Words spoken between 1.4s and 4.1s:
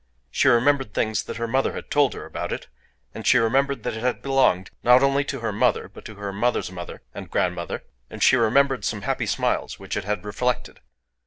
mother had told her about it; and she remembered that it